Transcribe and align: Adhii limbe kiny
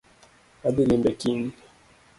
Adhii 0.67 0.87
limbe 0.89 1.11
kiny 1.19 1.45